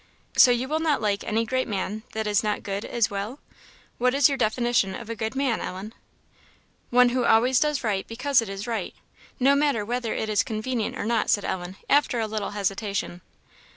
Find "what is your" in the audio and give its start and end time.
3.99-4.37